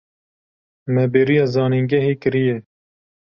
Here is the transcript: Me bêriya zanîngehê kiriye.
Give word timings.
Me 0.93 1.03
bêriya 1.11 1.45
zanîngehê 1.53 2.13
kiriye. 2.21 2.57